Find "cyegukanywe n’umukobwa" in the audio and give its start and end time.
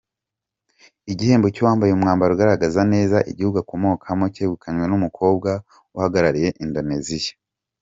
4.35-5.51